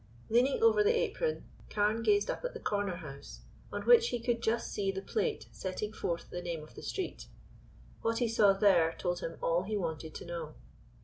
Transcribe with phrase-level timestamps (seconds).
[0.31, 4.41] Leaning over the apron, Carne gazed up at the corner house, on which he could
[4.41, 7.27] just see the plate setting forth the name of the street.
[8.01, 10.55] What he saw there told him all he wanted to know.